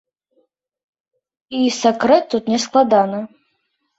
І 1.59 1.61
сакрэт 1.81 2.23
тут 2.31 2.43
нескладаны. 2.53 3.21